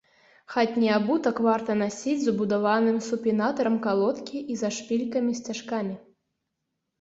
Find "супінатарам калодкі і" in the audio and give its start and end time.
3.09-4.57